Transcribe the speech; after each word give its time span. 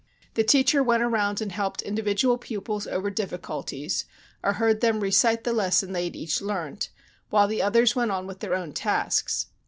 The 0.33 0.43
teacher 0.43 0.81
went 0.81 1.03
around 1.03 1.41
and 1.41 1.51
helped 1.51 1.83
individual 1.83 2.39
pupils 2.39 2.87
over 2.87 3.11
difficulties, 3.11 4.05
or 4.43 4.53
heard 4.53 4.81
them 4.81 4.99
'recite' 4.99 5.43
the 5.43 5.53
lesson 5.53 5.91
they 5.93 6.05
had 6.05 6.15
each 6.15 6.41
learnt, 6.41 6.89
while 7.29 7.47
the 7.47 7.61
others 7.61 7.95
went 7.95 8.09
on 8.09 8.25
with 8.25 8.39
their 8.39 8.55
own 8.55 8.73
tasks. 8.73 9.45